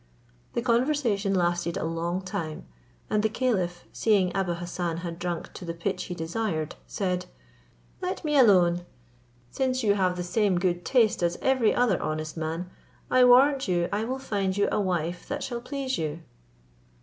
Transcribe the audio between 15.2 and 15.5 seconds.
that